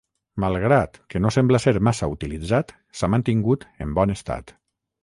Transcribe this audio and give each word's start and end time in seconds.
Malgrat 0.43 0.97
que 1.13 1.21
no 1.25 1.33
sembla 1.35 1.61
ser 1.65 1.75
massa 1.89 2.11
utilitzat, 2.15 2.75
s'ha 3.01 3.13
mantingut 3.17 3.71
en 3.89 3.97
bon 4.01 4.17
estat. 4.21 4.57